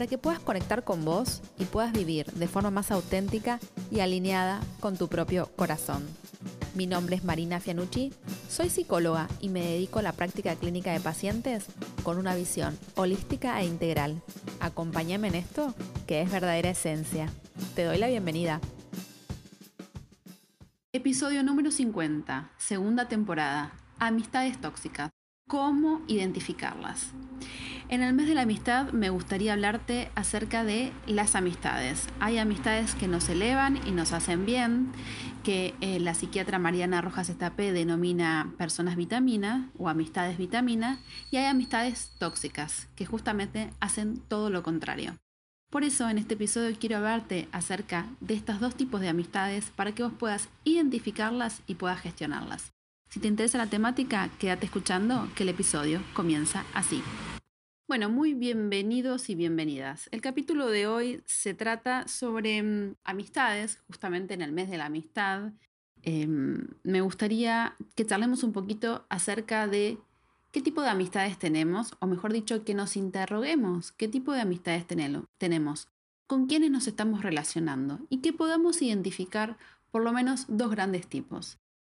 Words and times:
para 0.00 0.08
que 0.08 0.16
puedas 0.16 0.40
conectar 0.40 0.82
con 0.82 1.04
vos 1.04 1.42
y 1.58 1.66
puedas 1.66 1.92
vivir 1.92 2.24
de 2.32 2.48
forma 2.48 2.70
más 2.70 2.90
auténtica 2.90 3.60
y 3.90 4.00
alineada 4.00 4.58
con 4.80 4.96
tu 4.96 5.08
propio 5.08 5.50
corazón. 5.56 6.08
Mi 6.74 6.86
nombre 6.86 7.16
es 7.16 7.22
Marina 7.22 7.60
Fianucci, 7.60 8.10
soy 8.48 8.70
psicóloga 8.70 9.28
y 9.42 9.50
me 9.50 9.60
dedico 9.60 9.98
a 9.98 10.02
la 10.02 10.14
práctica 10.14 10.56
clínica 10.56 10.90
de 10.90 11.00
pacientes 11.00 11.66
con 12.02 12.16
una 12.16 12.34
visión 12.34 12.78
holística 12.94 13.60
e 13.60 13.66
integral. 13.66 14.22
Acompáñame 14.60 15.28
en 15.28 15.34
esto, 15.34 15.74
que 16.06 16.22
es 16.22 16.30
verdadera 16.30 16.70
esencia. 16.70 17.30
Te 17.74 17.84
doy 17.84 17.98
la 17.98 18.08
bienvenida. 18.08 18.58
Episodio 20.94 21.42
número 21.42 21.70
50, 21.70 22.52
segunda 22.56 23.06
temporada. 23.06 23.74
Amistades 23.98 24.58
tóxicas. 24.62 25.10
¿Cómo 25.46 26.00
identificarlas? 26.06 27.08
En 27.90 28.04
el 28.04 28.14
mes 28.14 28.28
de 28.28 28.36
la 28.36 28.42
amistad 28.42 28.92
me 28.92 29.10
gustaría 29.10 29.52
hablarte 29.52 30.12
acerca 30.14 30.62
de 30.62 30.92
las 31.08 31.34
amistades. 31.34 32.06
Hay 32.20 32.38
amistades 32.38 32.94
que 32.94 33.08
nos 33.08 33.28
elevan 33.28 33.80
y 33.84 33.90
nos 33.90 34.12
hacen 34.12 34.46
bien, 34.46 34.92
que 35.42 35.74
eh, 35.80 35.98
la 35.98 36.14
psiquiatra 36.14 36.60
Mariana 36.60 37.00
Rojas 37.00 37.30
Estapé 37.30 37.72
denomina 37.72 38.54
personas 38.58 38.94
vitamina 38.94 39.72
o 39.76 39.88
amistades 39.88 40.38
vitamina, 40.38 41.00
y 41.32 41.38
hay 41.38 41.46
amistades 41.46 42.12
tóxicas, 42.20 42.88
que 42.94 43.06
justamente 43.06 43.70
hacen 43.80 44.20
todo 44.20 44.50
lo 44.50 44.62
contrario. 44.62 45.16
Por 45.68 45.82
eso 45.82 46.08
en 46.08 46.18
este 46.18 46.34
episodio 46.34 46.76
quiero 46.78 46.98
hablarte 46.98 47.48
acerca 47.50 48.06
de 48.20 48.34
estos 48.34 48.60
dos 48.60 48.76
tipos 48.76 49.00
de 49.00 49.08
amistades 49.08 49.72
para 49.74 49.90
que 49.96 50.04
vos 50.04 50.12
puedas 50.16 50.48
identificarlas 50.62 51.62
y 51.66 51.74
puedas 51.74 52.00
gestionarlas. 52.00 52.70
Si 53.08 53.18
te 53.18 53.26
interesa 53.26 53.58
la 53.58 53.66
temática, 53.66 54.30
quédate 54.38 54.66
escuchando 54.66 55.28
que 55.34 55.42
el 55.42 55.48
episodio 55.48 56.00
comienza 56.14 56.64
así. 56.72 57.02
Bueno, 57.90 58.08
muy 58.08 58.34
bienvenidos 58.34 59.30
y 59.30 59.34
bienvenidas. 59.34 60.08
El 60.12 60.20
capítulo 60.20 60.68
de 60.68 60.86
hoy 60.86 61.24
se 61.26 61.54
trata 61.54 62.06
sobre 62.06 62.62
mm, 62.62 62.94
amistades, 63.02 63.82
justamente 63.88 64.32
en 64.32 64.42
el 64.42 64.52
mes 64.52 64.70
de 64.70 64.78
la 64.78 64.86
amistad. 64.86 65.54
Em, 66.02 66.68
me 66.84 67.00
gustaría 67.00 67.74
que 67.96 68.06
charlemos 68.06 68.44
un 68.44 68.52
poquito 68.52 69.06
acerca 69.08 69.66
de 69.66 69.98
qué 70.52 70.62
tipo 70.62 70.82
de 70.82 70.88
amistades 70.90 71.36
tenemos, 71.36 71.96
o 71.98 72.06
mejor 72.06 72.32
dicho, 72.32 72.64
que 72.64 72.74
nos 72.74 72.96
interroguemos 72.96 73.90
qué 73.90 74.06
tipo 74.06 74.34
de 74.34 74.42
amistades 74.42 74.86
tenemos, 74.86 75.88
con 76.28 76.46
quiénes 76.46 76.70
nos 76.70 76.86
estamos 76.86 77.24
relacionando 77.24 77.98
y 78.08 78.18
que 78.18 78.32
podamos 78.32 78.80
identificar 78.82 79.58
por 79.90 80.04
lo 80.04 80.12
menos 80.12 80.44
dos 80.46 80.70
grandes 80.70 81.08
tipos. 81.08 81.58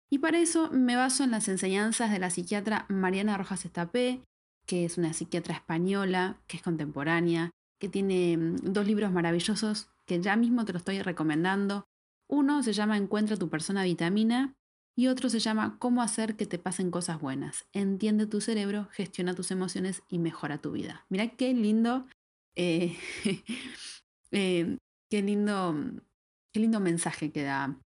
Y 0.09 0.19
para 0.19 0.39
eso 0.39 0.69
me 0.71 0.95
baso 0.95 1.25
en 1.25 1.31
las 1.31 1.49
enseñanzas 1.49 2.11
de 2.11 2.19
la 2.19 2.29
psiquiatra 2.29 2.85
Mariana 2.87 3.37
Rojas 3.37 3.65
Estapé, 3.65 4.21
que 4.65 4.85
es 4.85 4.97
una 4.97 5.13
psiquiatra 5.13 5.55
española, 5.55 6.37
que 6.47 6.57
es 6.57 6.63
contemporánea, 6.63 7.51
que 7.79 7.89
tiene 7.89 8.37
mm, 8.37 8.73
dos 8.73 8.85
libros 8.85 9.11
maravillosos 9.11 9.89
que 10.05 10.21
ya 10.21 10.35
mismo 10.35 10.65
te 10.65 10.73
lo 10.73 10.77
estoy 10.77 11.01
recomendando. 11.01 11.85
Uno 12.29 12.63
se 12.63 12.73
llama 12.73 12.97
Encuentra 12.97 13.37
tu 13.37 13.49
persona 13.49 13.83
vitamina 13.83 14.53
y 14.95 15.07
otro 15.07 15.29
se 15.29 15.39
llama 15.39 15.77
Cómo 15.79 16.01
hacer 16.01 16.35
que 16.35 16.45
te 16.45 16.59
pasen 16.59 16.91
cosas 16.91 17.19
buenas. 17.19 17.65
Entiende 17.73 18.27
tu 18.27 18.41
cerebro, 18.41 18.87
gestiona 18.91 19.33
tus 19.33 19.51
emociones 19.51 20.03
y 20.09 20.19
mejora 20.19 20.57
tu 20.59 20.71
vida. 20.71 21.05
Mira 21.09 21.27
qué 21.29 21.53
lindo, 21.53 22.07
eh, 22.55 22.95
eh, 24.31 24.77
qué 25.09 25.21
lindo, 25.21 25.75
qué 26.53 26.59
lindo 26.59 26.79
mensaje 26.79 27.31
que 27.31 27.43
da 27.43 27.77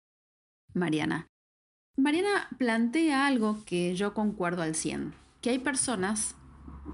Mariana. 0.72 1.28
Mariana 1.96 2.48
plantea 2.58 3.26
algo 3.26 3.62
que 3.64 3.94
yo 3.94 4.14
concuerdo 4.14 4.62
al 4.62 4.74
100, 4.74 5.14
que 5.40 5.50
hay 5.50 5.58
personas 5.60 6.34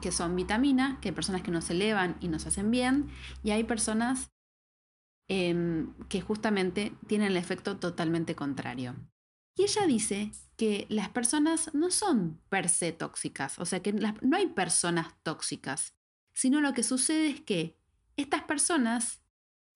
que 0.00 0.12
son 0.12 0.36
vitamina, 0.36 0.98
que 1.00 1.08
hay 1.08 1.14
personas 1.14 1.42
que 1.42 1.50
nos 1.50 1.68
elevan 1.70 2.16
y 2.20 2.28
nos 2.28 2.46
hacen 2.46 2.70
bien, 2.70 3.08
y 3.42 3.50
hay 3.50 3.64
personas 3.64 4.30
em, 5.28 5.94
que 6.08 6.20
justamente 6.20 6.92
tienen 7.06 7.28
el 7.28 7.36
efecto 7.36 7.78
totalmente 7.78 8.34
contrario. 8.34 8.96
Y 9.56 9.64
ella 9.64 9.86
dice 9.86 10.32
que 10.56 10.86
las 10.88 11.08
personas 11.08 11.74
no 11.74 11.90
son 11.90 12.40
per 12.48 12.68
se 12.68 12.92
tóxicas, 12.92 13.58
o 13.58 13.64
sea 13.64 13.82
que 13.82 13.92
no 13.92 14.36
hay 14.36 14.46
personas 14.48 15.14
tóxicas, 15.22 15.94
sino 16.32 16.60
lo 16.60 16.72
que 16.72 16.82
sucede 16.82 17.28
es 17.28 17.40
que 17.40 17.76
estas 18.16 18.42
personas 18.44 19.22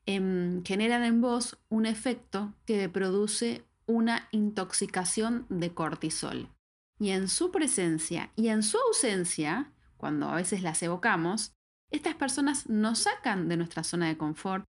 em, 0.07 0.63
generan 0.65 1.05
en 1.05 1.21
vos 1.21 1.59
un 1.69 1.87
efecto 1.87 2.55
que 2.67 2.89
produce 2.89 3.65
una 3.87 4.29
intoxicación 4.33 5.47
de 5.49 5.75
cortisol. 5.75 6.51
Y 6.99 7.11
en 7.11 7.29
su 7.29 7.51
presencia 7.51 8.31
y 8.37 8.49
en 8.49 8.63
su 8.63 8.79
ausencia, 8.79 9.74
cuando 9.97 10.29
a 10.29 10.37
veces 10.37 10.63
las 10.63 10.83
evocamos, 10.83 11.53
estas 11.91 12.15
personas 12.15 12.69
nos 12.69 13.01
sacan 13.01 13.49
de 13.49 13.57
nuestra 13.57 13.85
zona 13.85 14.09
de 14.09 14.17
confort, 14.17 14.65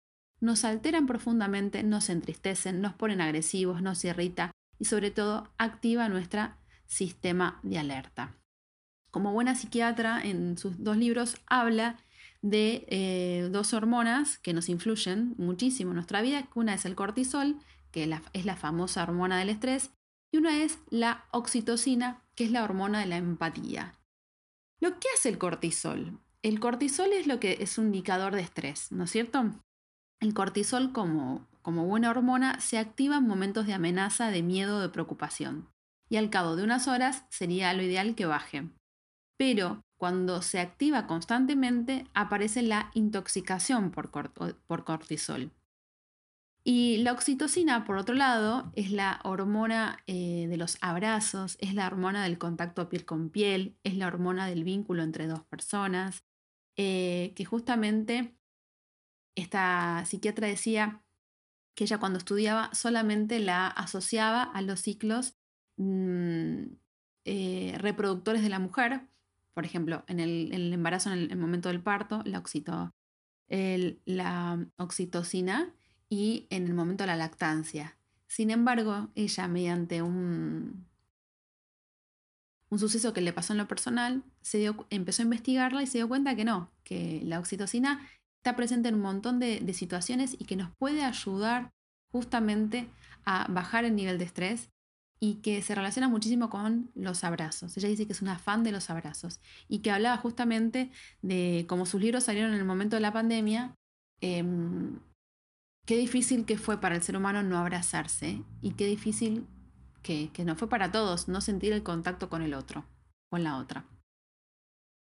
nos 0.41 0.65
alteran 0.65 1.07
profundamente, 1.07 1.83
nos 1.83 2.09
entristecen, 2.09 2.81
nos 2.81 2.95
ponen 2.95 3.21
agresivos, 3.21 3.83
nos 3.83 4.05
irrita 4.05 4.53
y 4.79 4.87
sobre 4.87 5.11
todo 5.11 5.53
activa 5.59 6.09
nuestro 6.09 6.55
sistema 6.87 7.61
de 7.63 7.79
alerta. 7.79 8.37
Como 9.11 9.33
buena 9.33 9.55
psiquiatra, 9.55 10.21
en 10.23 10.57
sus 10.57 10.83
dos 10.83 10.97
libros 10.97 11.37
habla 11.47 11.99
de 12.43 12.87
eh, 12.89 13.49
dos 13.51 13.75
hormonas 13.75 14.39
que 14.39 14.55
nos 14.55 14.69
influyen 14.69 15.35
muchísimo 15.37 15.91
en 15.91 15.97
nuestra 15.97 16.23
vida. 16.23 16.49
Una 16.55 16.75
es 16.75 16.87
el 16.87 16.95
cortisol, 16.95 17.57
que 17.91 18.11
es 18.33 18.45
la 18.47 18.57
famosa 18.57 19.03
hormona 19.03 19.39
del 19.39 19.51
estrés, 19.51 19.91
y 20.33 20.39
una 20.39 20.63
es 20.63 20.79
la 20.91 21.25
oxitocina, 21.33 22.23
que 22.35 22.45
es 22.45 22.51
la 22.51 22.65
hormona 22.65 23.01
de 23.01 23.07
la 23.07 23.17
empatía. 23.17 24.00
Lo 24.81 24.99
que 24.99 25.09
hace 25.15 25.29
el 25.29 25.39
cortisol. 25.39 26.19
El 26.43 26.59
cortisol 26.59 27.13
es 27.13 27.27
lo 27.27 27.39
que 27.39 27.59
es 27.61 27.77
un 27.77 27.87
indicador 27.87 28.35
de 28.35 28.41
estrés, 28.41 28.91
¿no 28.91 29.05
es 29.05 29.11
cierto? 29.11 29.51
El 30.21 30.33
cortisol 30.33 30.93
como, 30.93 31.47
como 31.61 31.85
buena 31.85 32.11
hormona 32.11 32.61
se 32.61 32.79
activa 32.79 33.19
en 33.19 33.27
momentos 33.27 33.67
de 33.67 33.75
amenaza, 33.75 34.31
de 34.31 34.43
miedo, 34.43 34.81
de 34.81 34.89
preocupación. 34.89 35.69
Y 36.09 36.17
al 36.17 36.31
cabo 36.31 36.57
de 36.57 36.65
unas 36.65 36.89
horas 36.89 37.25
sería 37.29 37.75
lo 37.75 37.83
ideal 37.83 38.15
que 38.15 38.27
baje. 38.27 38.69
Pero 39.39 39.83
cuando 39.99 40.41
se 40.41 40.61
activa 40.61 41.07
constantemente 41.07 42.07
aparece 42.15 42.63
la 42.63 42.91
intoxicación 42.95 43.91
por, 43.91 44.11
por 44.11 44.85
cortisol. 44.85 45.51
Y 46.63 46.99
la 46.99 47.13
oxitocina, 47.13 47.85
por 47.85 47.97
otro 47.97 48.15
lado, 48.15 48.71
es 48.75 48.91
la 48.91 49.21
hormona 49.25 49.99
eh, 50.07 50.47
de 50.49 50.57
los 50.59 50.77
abrazos, 50.83 51.57
es 51.61 51.75
la 51.75 51.87
hormona 51.87 52.23
del 52.25 52.39
contacto 52.39 52.89
piel 52.91 53.07
con 53.07 53.31
piel, 53.31 53.79
es 53.83 53.97
la 53.97 54.07
hormona 54.07 54.47
del 54.47 54.65
vínculo 54.65 55.03
entre 55.03 55.27
dos 55.27 55.43
personas, 55.45 56.25
eh, 56.77 57.33
que 57.35 57.47
justamente 57.47 58.37
esta 59.35 60.05
psiquiatra 60.05 60.49
decía 60.49 61.03
que 61.75 61.85
ella 61.85 61.99
cuando 61.99 62.19
estudiaba 62.19 62.73
solamente 62.75 63.41
la 63.41 63.67
asociaba 63.67 64.43
a 64.43 64.61
los 64.61 64.81
ciclos 64.81 65.39
mm, 65.79 66.65
eh, 67.25 67.75
reproductores 67.79 68.43
de 68.43 68.51
la 68.51 68.59
mujer, 68.59 69.09
por 69.55 69.65
ejemplo, 69.65 70.05
en 70.09 70.21
el, 70.21 70.73
embarazo, 70.75 71.11
en 71.11 71.31
el, 71.31 71.39
momento 71.39 71.71
del 71.71 71.83
parto, 71.83 72.23
la, 72.25 72.43
la 74.05 74.67
oxitocina 74.77 75.75
y 76.11 76.47
en 76.51 76.67
el 76.67 76.75
momento 76.75 77.05
de 77.05 77.09
la 77.09 77.17
lactancia. 77.17 77.97
Sin 78.27 78.51
embargo, 78.51 79.09
ella, 79.15 79.49
mediante 79.49 80.03
un, 80.03 80.87
un 82.69 82.79
suceso 82.79 83.13
que 83.13 83.21
le 83.21 83.33
pasó 83.33 83.53
en 83.53 83.59
lo 83.59 83.69
personal, 83.69 84.23
se 84.43 84.59
dio, 84.59 84.87
empezó 84.91 85.23
a 85.23 85.25
investigarla 85.25 85.83
y 85.83 85.87
se 85.87 85.99
dio 85.99 86.09
cuenta 86.09 86.37
que 86.37 86.45
no, 86.45 86.71
que 86.85 87.23
la 87.25 87.39
oxitocina 87.39 88.07
está 88.41 88.57
presente 88.57 88.89
en 88.89 88.97
un 88.97 89.03
montón 89.03 89.39
de, 89.39 89.73
situaciones 89.75 90.35
y 90.39 90.45
que 90.45 90.57
nos 90.57 90.71
puede 90.77 91.05
ayudar 91.05 91.73
justamente 92.11 92.89
a 93.25 93.47
bajar 93.51 93.85
el 93.85 93.95
nivel 93.95 94.19
de 94.19 94.25
estrés 94.25 94.71
y 95.21 95.35
que 95.37 95.61
se 95.63 95.75
relaciona 95.75 96.09
muchísimo 96.09 96.49
con 96.49 96.91
los 96.95 97.23
abrazos. 97.25 97.77
Ella 97.77 97.89
dice 97.89 98.07
que 98.07 98.15
es 98.15 98.23
una 98.23 98.39
fan 98.39 98.65
de 98.65 98.73
los 98.73 98.89
abrazos 98.89 99.41
y 99.69 99.81
que 99.81 99.91
hablaba 99.91 100.17
justamente 100.17 100.91
de 101.21 101.67
cómo 101.69 101.85
sus 101.85 102.01
libros 102.01 102.25
salieron 102.25 102.53
en 102.53 102.59
el 102.59 102.65
momento 102.65 102.97
de 102.97 103.03
la 103.03 103.13
pandemia, 103.13 103.75
em, 104.23 104.99
qué 105.91 105.97
difícil 105.97 106.45
que 106.45 106.57
fue 106.57 106.81
para 106.81 106.95
el 106.95 107.03
ser 107.03 107.17
humano 107.17 107.43
no 107.43 107.59
abrazarse 107.59 108.45
y 108.63 108.75
qué 108.75 108.87
difícil 108.87 109.49
que, 110.05 110.31
no 110.45 110.55
fue 110.55 110.69
para 110.69 110.93
todos 110.93 111.27
no 111.27 111.41
sentir 111.41 111.73
el 111.73 111.83
contacto 111.83 112.31
con 112.31 112.43
el 112.43 112.55
otro, 112.55 112.85
con 113.29 113.43
la 113.43 113.57
otra. 113.57 113.85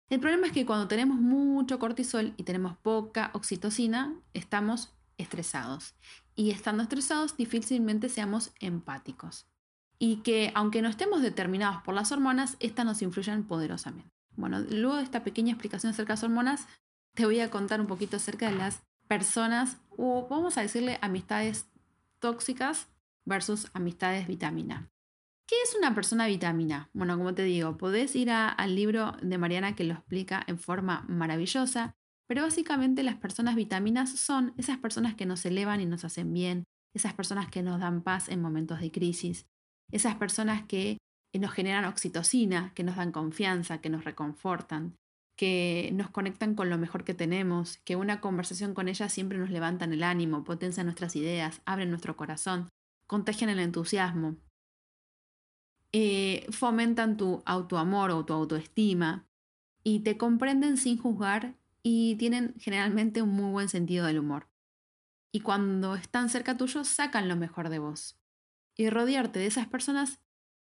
El 0.09 0.19
problema 0.19 0.47
es 0.47 0.51
que 0.51 0.65
cuando 0.65 0.89
tenemos 0.89 1.21
mucho 1.21 1.79
cortisol 1.79 2.33
y 2.35 2.43
tenemos 2.43 2.75
poca 2.75 3.31
oxitocina, 3.33 4.13
estamos 4.33 4.93
estresados. 5.17 5.95
y 6.35 6.51
estando 6.51 6.83
estresados 6.83 7.37
difícilmente 7.37 8.09
seamos 8.09 8.51
empáticos. 8.59 9.47
Y 9.99 10.17
que 10.17 10.51
aunque 10.53 10.81
no 10.81 10.89
estemos 10.89 11.21
determinados 11.21 11.81
por 11.83 11.95
las 11.95 12.11
hormonas, 12.11 12.57
estas 12.59 12.85
nos 12.85 13.01
influyen 13.01 13.45
poderosamente. 13.45 14.11
Bueno, 14.35 14.59
luego 14.59 14.97
de 14.97 15.03
esta 15.03 15.23
pequeña 15.23 15.53
explicación 15.53 15.93
acerca 15.93 16.11
de 16.11 16.17
las 16.17 16.23
hormonas, 16.25 16.67
te 17.15 17.25
voy 17.25 17.39
a 17.39 17.49
contar 17.49 17.79
un 17.79 17.87
poquito 17.87 18.17
acerca 18.17 18.51
de 18.51 18.57
las 18.57 18.83
personas, 19.13 19.77
o 19.95 20.27
vamos 20.27 20.57
a 20.57 20.61
decirle 20.61 20.97
amistades 21.01 21.69
tóxicas 22.17 22.87
versus 23.25 23.69
amistades 23.75 24.27
vitamina. 24.27 24.89
¿Qué 25.47 25.55
es 25.63 25.75
una 25.77 25.93
persona 25.93 26.25
vitamina? 26.25 26.89
Bueno, 26.93 27.15
como 27.15 27.35
te 27.35 27.43
digo, 27.43 27.77
podés 27.77 28.15
ir 28.15 28.31
al 28.31 28.75
libro 28.75 29.11
de 29.21 29.37
Mariana 29.37 29.75
que 29.75 29.83
lo 29.83 29.93
explica 29.93 30.43
en 30.47 30.57
forma 30.57 31.05
maravillosa, 31.07 31.95
pero 32.27 32.41
básicamente 32.41 33.03
las 33.03 33.17
personas 33.17 33.55
vitaminas 33.55 34.09
son 34.09 34.55
esas 34.57 34.79
personas 34.79 35.13
que 35.13 35.27
nos 35.27 35.45
elevan 35.45 35.79
y 35.79 35.85
nos 35.85 36.05
hacen 36.05 36.33
bien, 36.33 36.63
esas 36.95 37.13
personas 37.13 37.51
que 37.51 37.61
nos 37.61 37.79
dan 37.79 38.01
paz 38.01 38.29
en 38.29 38.41
momentos 38.41 38.79
de 38.79 38.91
crisis, 38.91 39.45
esas 39.91 40.15
personas 40.15 40.63
que 40.63 40.97
nos 41.39 41.51
generan 41.51 41.85
oxitocina, 41.85 42.71
que 42.73 42.83
nos 42.83 42.95
dan 42.95 43.11
confianza, 43.11 43.79
que 43.79 43.91
nos 43.91 44.05
reconfortan, 44.05 44.95
que 45.35 45.89
nos 45.93 46.09
conectan 46.09 46.55
con 46.55 46.69
lo 46.69 46.77
mejor 46.77 47.03
que 47.03 47.13
tenemos, 47.13 47.77
que 47.77 47.95
una 47.95 48.21
conversación 48.21 48.73
con 48.73 48.87
ellas 48.87 49.11
siempre 49.11 49.37
nos 49.37 49.49
levantan 49.49 49.93
el 49.93 50.03
ánimo, 50.03 50.43
potencian 50.43 50.85
nuestras 50.85 51.15
ideas, 51.15 51.61
abren 51.65 51.89
nuestro 51.89 52.15
corazón, 52.15 52.69
contagian 53.07 53.49
el 53.49 53.59
entusiasmo, 53.59 54.37
eh, 55.91 56.47
fomentan 56.51 57.17
tu 57.17 57.43
autoamor 57.45 58.11
o 58.11 58.25
tu 58.25 58.33
autoestima 58.33 59.27
y 59.83 59.99
te 59.99 60.17
comprenden 60.17 60.77
sin 60.77 60.97
juzgar 60.97 61.55
y 61.83 62.15
tienen 62.15 62.55
generalmente 62.59 63.21
un 63.21 63.29
muy 63.29 63.51
buen 63.51 63.69
sentido 63.69 64.05
del 64.05 64.19
humor. 64.19 64.47
Y 65.31 65.41
cuando 65.41 65.95
están 65.95 66.29
cerca 66.29 66.57
tuyo, 66.57 66.83
sacan 66.83 67.27
lo 67.27 67.35
mejor 67.35 67.69
de 67.69 67.79
vos. 67.79 68.17
Y 68.75 68.89
rodearte 68.89 69.39
de 69.39 69.47
esas 69.47 69.67
personas 69.67 70.19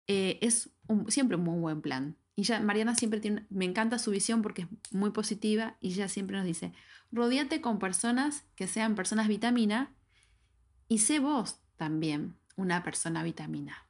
eh, 0.09 0.39
es 0.43 0.71
siempre 1.09 1.37
un 1.37 1.45
muy 1.45 1.61
buen 1.61 1.81
plan. 1.81 2.17
Y 2.37 2.43
ya 2.43 2.61
Mariana 2.61 2.95
siempre 2.95 3.21
tiene, 3.21 3.47
me 3.51 3.65
encanta 3.65 3.99
su 3.99 4.11
visión 4.11 4.43
porque 4.43 4.63
es 4.63 4.93
muy 4.93 5.11
positiva 5.11 5.77
y 5.81 5.93
ella 5.93 6.09
siempre 6.09 6.37
nos 6.37 6.47
dice, 6.47 6.73
rodeate 7.13 7.61
con 7.61 7.79
personas 7.79 8.45
que 8.57 8.67
sean 8.67 8.97
personas 8.97 9.29
vitamina 9.29 9.95
y 10.89 10.99
sé 10.99 11.21
vos 11.21 11.61
también 11.77 12.37
una 12.57 12.83
persona 12.83 13.23
vitamina. 13.23 13.89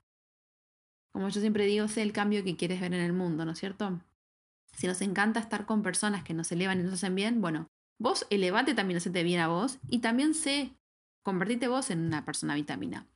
Como 1.12 1.28
yo 1.28 1.40
siempre 1.40 1.64
digo, 1.66 1.88
sé 1.88 2.02
el 2.02 2.12
cambio 2.12 2.44
que 2.44 2.56
quieres 2.56 2.80
ver 2.80 2.92
en 2.92 3.00
el 3.00 3.12
mundo, 3.12 3.44
¿no 3.44 3.52
es 3.52 3.58
cierto? 3.58 4.00
Si 4.76 4.86
nos 4.86 5.00
encanta 5.00 5.40
estar 5.40 5.64
con 5.64 5.82
personas 5.82 6.24
que 6.24 6.34
nos 6.34 6.50
elevan 6.52 6.80
y 6.80 6.82
nos 6.82 6.94
hacen 6.94 7.14
bien, 7.14 7.40
bueno, 7.40 7.68
vos 7.98 8.26
elevate 8.30 8.74
también, 8.74 8.98
hacete 8.98 9.22
bien 9.22 9.40
a 9.40 9.48
vos 9.48 9.78
y 9.88 10.00
también 10.00 10.34
sé, 10.34 10.74
convertite 11.22 11.68
vos 11.68 11.90
en 11.90 12.00
una 12.00 12.24
persona 12.24 12.54
vitamina. 12.54 13.06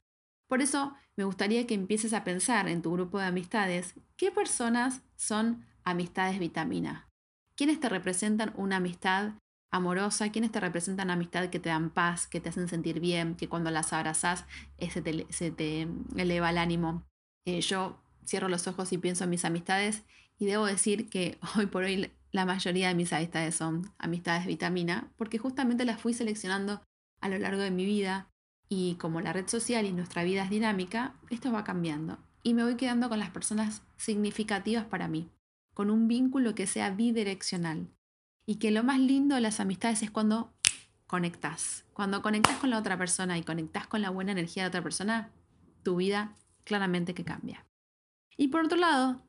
Por 0.49 0.63
eso 0.63 0.95
me 1.17 1.25
gustaría 1.25 1.67
que 1.67 1.75
empieces 1.75 2.15
a 2.15 2.25
pensar 2.25 2.69
en 2.69 2.83
tu 2.83 2.93
grupo 2.93 3.19
de 3.19 3.27
amistades 3.27 3.95
qué 4.17 4.33
personas 4.33 5.03
son 5.17 5.67
amistades 5.85 6.39
vitamina. 6.39 7.07
¿Quiénes 7.55 7.81
te 7.81 7.89
representan 7.89 8.53
una 8.57 8.77
amistad 8.77 9.33
amorosa? 9.71 10.31
¿Quiénes 10.31 10.51
te 10.51 10.61
representan 10.61 11.11
amistad 11.11 11.51
que 11.51 11.61
te 11.61 11.69
dan 11.69 11.91
paz, 11.91 12.27
que 12.27 12.41
te 12.41 12.49
hacen 12.49 12.69
sentir 12.69 12.99
bien, 13.01 13.35
que 13.35 13.49
cuando 13.49 13.71
las 13.71 13.93
abrazas 13.93 14.47
eh, 14.79 14.91
se 14.91 15.03
te, 15.03 15.27
se 15.31 15.51
te 15.51 15.87
eleva 16.17 16.51
el 16.51 16.59
ánimo? 16.59 17.05
Eh, 17.45 17.61
yo 17.61 18.01
cierro 18.27 18.49
los 18.49 18.67
ojos 18.69 18.93
y 18.93 18.99
pienso 18.99 19.25
en 19.25 19.31
mis 19.31 19.45
amistades 19.45 20.05
y 20.39 20.47
debo 20.47 20.65
decir 20.65 21.11
que 21.11 21.39
hoy 21.57 21.67
por 21.67 21.85
hoy 21.85 22.11
la 22.31 22.47
mayoría 22.47 22.89
de 22.89 22.95
mis 22.95 23.13
amistades 23.13 23.55
son 23.55 23.93
amistades 23.99 24.47
vitamina, 24.47 25.11
porque 25.17 25.39
justamente 25.39 25.85
las 25.85 26.01
fui 26.01 26.15
seleccionando 26.15 26.83
a 27.21 27.29
lo 27.29 27.39
largo 27.39 27.61
de 27.61 27.71
mi 27.71 27.85
vida 27.85 28.31
y 28.69 28.97
como 28.97 29.21
la 29.21 29.33
red 29.33 29.49
social 29.49 29.87
y 29.87 29.93
nuestra 29.93 30.25
vida 30.25 30.45
es 30.45 30.51
dinámica, 30.51 31.15
esto 31.31 31.53
va 31.53 31.65
cambiando 31.65 32.19
y 32.43 32.55
me 32.55 32.65
voy 32.65 32.77
quedando 32.77 33.09
con 33.09 33.19
las 33.19 33.31
personas 33.31 33.83
significativas 33.97 34.85
para 34.85 35.09
mí, 35.09 35.31
con 35.75 35.91
un 35.91 36.09
vínculo 36.09 36.55
que 36.55 36.67
sea 36.67 36.91
bidireccional 36.91 37.89
y 38.47 38.57
que 38.57 38.71
lo 38.71 38.83
más 38.85 38.99
lindo 38.99 39.35
de 39.35 39.41
las 39.41 39.61
amistades 39.61 40.03
es 40.03 40.11
cuando 40.11 40.53
conectas. 41.07 41.85
Cuando 41.93 42.23
conectas 42.23 42.57
con 42.59 42.71
la 42.71 42.79
otra 42.79 42.97
persona 42.97 43.37
y 43.37 43.43
conectas 43.43 43.87
con 43.87 44.03
la 44.03 44.11
buena 44.11 44.33
energía 44.33 44.63
de 44.63 44.69
otra 44.69 44.83
persona, 44.83 45.31
tu 45.83 45.97
vida 45.97 46.37
claramente 46.65 47.15
que 47.15 47.25
cambia. 47.25 47.67
Y 48.37 48.49
por 48.49 48.65
otro 48.65 48.79
lado, 48.79 49.21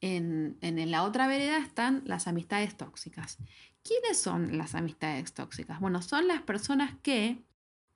en, 0.00 0.58
la 0.90 1.02
otra 1.04 1.26
vereda 1.26 1.58
están 1.58 2.02
las 2.06 2.26
amistades 2.26 2.76
tóxicas. 2.76 3.38
¿Quiénes 3.82 4.18
son 4.18 4.58
las 4.58 4.74
amistades 4.74 5.32
tóxicas? 5.32 5.80
Bueno, 5.80 6.02
son 6.02 6.28
las 6.28 6.42
personas 6.42 6.94
que 7.02 7.44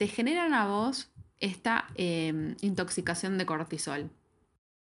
te 0.00 0.08
generan 0.08 0.54
a 0.54 0.66
vos 0.66 1.10
esta 1.40 1.86
em, 1.94 2.56
intoxicación 2.62 3.36
de 3.36 3.44
cortisol. 3.44 4.08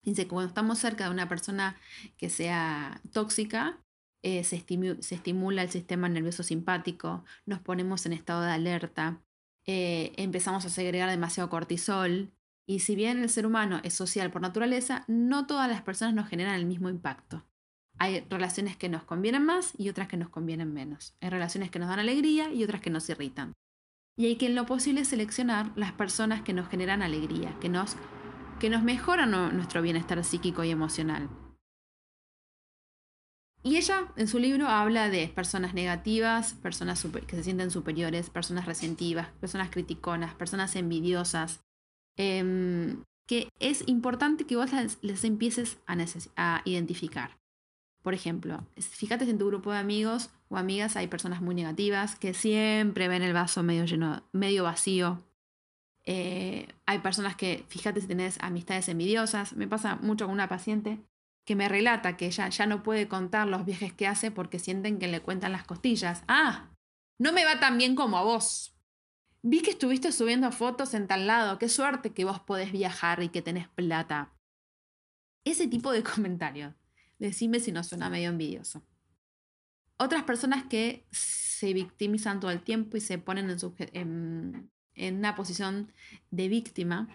Dice 0.03 0.27
cuando 0.27 0.49
estamos 0.49 0.81
cerca 0.81 1.05
de 1.05 1.11
una 1.11 1.29
persona 1.29 1.77
que 2.17 2.29
sea 2.29 3.01
tóxica, 3.13 3.79
eh, 4.25 4.43
se, 4.43 4.57
estimula 4.57 5.63
el 5.63 5.71
sistema 5.71 6.09
nervioso 6.09 6.43
simpático, 6.43 7.25
nos 7.47 7.61
ponemos 7.61 8.07
en 8.07 8.13
estado 8.13 8.43
de 8.43 8.51
alerta, 8.51 9.21
eh, 9.67 10.13
empezamos 10.17 10.65
a 10.65 10.69
segregar 10.69 11.09
demasiado 11.09 11.49
cortisol, 11.49 12.33
y 12.67 12.81
si 12.81 12.97
bien 12.97 13.23
el 13.23 13.31
ser 13.31 13.47
humano 13.47 13.81
es 13.85 13.95
social 13.95 14.33
por 14.33 14.43
naturaleza, 14.43 15.05
no 15.07 15.47
todas 15.47 15.69
las 15.69 15.83
personas 15.83 16.17
nos 16.17 16.29
generan 16.29 16.57
el 16.57 16.67
mismo 16.67 16.89
impacto. 16.89 17.45
Hay 17.99 18.23
relaciones 18.29 18.77
que 18.77 18.89
nos 18.89 19.05
convienen 19.05 19.45
más 19.45 19.75
y 19.79 19.91
otras 19.91 20.09
que 20.09 20.17
nos 20.17 20.31
convienen 20.31 20.73
menos. 20.73 21.15
Hay 21.21 21.31
relaciones 21.31 21.71
que 21.71 21.79
nos 21.79 21.89
dan 21.89 22.01
alegría 22.01 22.53
y 22.53 22.65
otras 22.65 22.81
que 22.81 22.91
nos 22.91 23.09
irritan. 23.09 23.55
Y 24.17 24.27
hay 24.27 24.37
que 24.37 24.47
en 24.47 24.55
lo 24.55 24.67
posible 24.67 25.05
seleccionar 25.05 25.73
las 25.77 25.93
personas 25.93 26.43
que 26.43 26.53
nos 26.53 26.69
generan 26.69 27.03
alegría, 27.03 27.59
que 27.61 27.69
nos, 27.69 27.97
que 28.61 28.71
nos 28.71 28.83
mejoran 28.83 29.31
nuestro 29.57 29.83
bienestar 29.83 30.23
psíquico 30.25 30.63
y 30.65 30.71
emocional. 30.71 31.29
Y 33.63 33.77
ella 33.77 34.13
en 34.17 34.29
su 34.29 34.39
libro 34.39 34.69
habla 34.69 35.09
de 35.09 35.27
personas 35.29 35.75
negativas, 35.75 36.55
personas 36.55 37.05
que 37.27 37.37
se 37.37 37.45
sienten 37.45 37.71
superiores, 37.71 38.31
personas 38.31 38.67
resentivas, 38.67 39.29
personas 39.41 39.71
criticonas, 39.71 40.35
personas 40.35 40.77
envidiosas, 40.77 41.65
Em, 42.17 43.03
que 43.27 43.49
es 43.59 43.89
importante 43.89 44.45
que 44.45 44.57
vos 44.57 44.71
les, 45.03 45.25
empieces 45.25 45.79
a, 45.87 45.97
a, 46.37 46.63
identificar. 46.65 47.39
Por 48.03 48.15
ejemplo, 48.15 48.67
fíjate 48.77 49.29
en 49.29 49.39
tu 49.39 49.47
grupo 49.47 49.73
de 49.73 49.79
amigos 49.79 50.31
o 50.55 50.57
amigas 50.57 50.97
hay 50.97 51.09
personas 51.09 51.43
muy 51.43 51.55
negativas 51.55 52.17
que 52.17 52.33
siempre 52.35 53.09
ven 53.09 53.23
el 53.23 53.33
vaso 53.33 53.63
medio 53.63 53.85
lleno, 53.85 54.23
medio 54.33 54.65
vacío. 54.65 55.23
Eh, 56.05 56.69
hay 56.87 56.99
personas 56.99 57.37
que, 57.37 57.65
fíjate 57.69 58.01
si 58.01 58.07
tenés 58.07 58.39
amistades 58.41 58.89
envidiosas. 58.89 59.55
Me 59.55 59.67
pasa 59.67 59.97
mucho 59.97 60.27
con 60.27 60.35
una 60.35 60.49
paciente 60.49 61.01
que 61.45 61.57
me 61.57 61.69
relata 61.69 62.17
que 62.17 62.27
ella 62.27 62.49
ya 62.49 62.67
no 62.67 62.83
puede 62.83 63.09
contar 63.09 63.49
los 63.49 63.65
viajes 63.67 63.93
que 63.93 64.07
hace 64.07 64.31
porque 64.31 64.59
sienten 64.59 64.99
que 64.99 65.09
le 65.09 65.21
cuentan 65.21 65.53
las 65.53 65.65
costillas. 65.65 66.23
Ah, 66.29 66.71
no 67.19 67.33
me 67.33 67.45
va 67.45 67.61
tan 67.61 67.77
bien 67.79 67.95
como 67.95 68.17
a 68.17 68.23
vos. 68.23 68.75
Vi 69.43 69.61
que 69.61 69.71
estuviste 69.73 70.11
subiendo 70.11 70.51
fotos 70.53 70.95
en 70.95 71.07
tal 71.07 71.27
lado, 71.27 71.59
qué 71.59 71.69
suerte 71.69 72.15
que 72.15 72.25
vos 72.25 72.41
podés 72.41 72.73
viajar 72.73 73.23
y 73.23 73.29
que 73.29 73.43
tenés 73.43 73.69
plata. 73.69 74.33
Ese 75.45 75.69
tipo 75.69 75.93
de 75.93 76.03
comentarios. 76.15 76.75
Decime 77.19 77.61
si 77.61 77.73
no 77.73 77.85
suena 77.85 78.11
medio 78.11 78.31
envidioso. 78.31 78.83
Otras 79.97 80.25
personas 80.25 80.65
que 80.65 81.07
se 81.11 81.73
victimizan 81.73 82.41
todo 82.41 82.51
el 82.51 82.61
tiempo 82.61 82.97
y 82.97 83.01
se 83.01 83.19
ponen 83.19 83.57
en, 83.79 84.71
en 84.95 85.17
una 85.17 85.35
posición 85.35 85.93
de 86.31 86.49
víctima, 86.49 87.09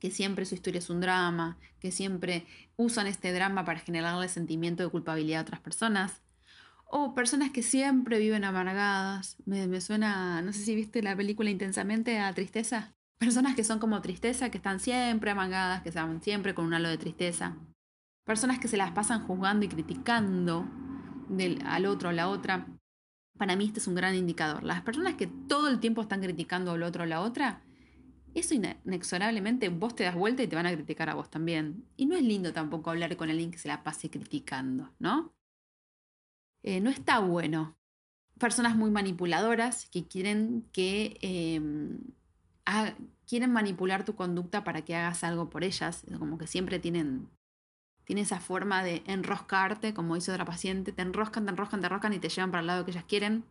que 0.00 0.10
siempre 0.10 0.44
su 0.44 0.56
historia 0.56 0.80
es 0.80 0.90
un 0.90 1.00
drama, 1.00 1.58
que 1.78 1.92
siempre 1.92 2.44
usan 2.76 3.06
este 3.06 3.32
drama 3.32 3.64
para 3.64 3.78
generarle 3.78 4.28
sentimiento 4.28 4.82
de 4.82 4.88
culpabilidad 4.88 5.40
a 5.40 5.42
otras 5.42 5.60
personas, 5.60 6.22
o 6.94 7.14
personas 7.14 7.50
que 7.50 7.62
siempre 7.62 8.18
viven 8.18 8.44
amargadas. 8.44 9.36
Me, 9.46 9.80
suena, 9.80 10.42
no 10.42 10.52
sé 10.52 10.58
si 10.64 10.74
viste 10.74 11.02
la 11.02 11.16
película 11.16 11.48
intensamente 11.48 12.18
a 12.18 12.34
tristeza. 12.34 12.92
Personas 13.18 13.56
que 13.56 13.64
son 13.64 13.78
como 13.78 14.02
tristeza, 14.02 14.50
que 14.50 14.58
están 14.58 14.78
siempre 14.78 15.30
amargadas, 15.30 15.82
que 15.82 15.88
están 15.88 16.20
siempre 16.20 16.54
con 16.54 16.66
un 16.66 16.74
halo 16.74 16.90
de 16.90 16.98
tristeza. 16.98 17.56
Personas 18.24 18.58
que 18.58 18.68
se 18.68 18.76
las 18.76 18.90
pasan 18.90 19.26
juzgando 19.26 19.64
y 19.64 19.68
criticando 19.68 20.68
del, 21.28 21.62
al 21.64 21.86
otro 21.86 22.10
o 22.10 22.12
la 22.12 22.28
otra. 22.28 22.66
Para 23.38 23.56
mí 23.56 23.66
este 23.66 23.80
es 23.80 23.86
un 23.86 23.94
gran 23.94 24.14
indicador. 24.14 24.62
Las 24.62 24.82
personas 24.82 25.14
que 25.14 25.26
todo 25.26 25.68
el 25.68 25.80
tiempo 25.80 26.02
están 26.02 26.20
criticando 26.20 26.72
al 26.72 26.82
otro 26.82 27.04
o 27.04 27.06
la 27.06 27.20
otra, 27.20 27.62
eso 28.34 28.54
inexorablemente 28.54 29.68
vos 29.68 29.94
te 29.94 30.04
das 30.04 30.14
vuelta 30.14 30.42
y 30.42 30.46
te 30.46 30.56
van 30.56 30.66
a 30.66 30.72
criticar 30.72 31.08
a 31.10 31.14
vos 31.14 31.30
también. 31.30 31.86
Y 31.96 32.06
no 32.06 32.16
es 32.16 32.22
lindo 32.22 32.52
tampoco 32.52 32.90
hablar 32.90 33.16
con 33.16 33.30
alguien 33.30 33.50
que 33.50 33.58
se 33.58 33.68
la 33.68 33.82
pase 33.82 34.10
criticando, 34.10 34.90
¿no? 34.98 35.34
Eh, 36.62 36.80
no 36.80 36.90
está 36.90 37.18
bueno. 37.18 37.76
Personas 38.38 38.76
muy 38.76 38.90
manipuladoras 38.90 39.88
que 39.90 40.06
quieren 40.06 40.66
que 40.72 41.18
em, 41.20 41.98
quieren 43.26 43.52
manipular 43.52 44.04
tu 44.04 44.14
conducta 44.14 44.64
para 44.64 44.82
que 44.82 44.94
hagas 44.94 45.24
algo 45.24 45.50
por 45.50 45.64
ellas, 45.64 46.04
como 46.18 46.38
que 46.38 46.46
siempre 46.46 46.78
tienen, 46.78 47.28
tienen 48.04 48.24
esa 48.24 48.40
forma 48.40 48.82
de 48.82 49.02
enroscarte, 49.06 49.94
como 49.94 50.14
dice 50.14 50.32
otra 50.32 50.44
paciente, 50.44 50.92
te 50.92 51.02
enroscan, 51.02 51.44
te 51.44 51.50
enroscan, 51.50 51.80
te 51.80 51.86
enroscan 51.86 52.12
y 52.12 52.18
te 52.18 52.28
llevan 52.28 52.50
para 52.50 52.60
el 52.60 52.66
lado 52.66 52.84
que 52.84 52.90
ellas 52.90 53.04
quieren. 53.04 53.44